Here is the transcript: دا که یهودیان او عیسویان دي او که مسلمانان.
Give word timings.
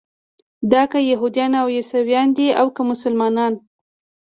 دا 0.71 0.81
که 0.91 0.99
یهودیان 1.11 1.53
او 1.63 1.67
عیسویان 1.77 2.27
دي 2.35 2.47
او 2.61 2.67
که 2.75 2.81
مسلمانان. 2.91 3.53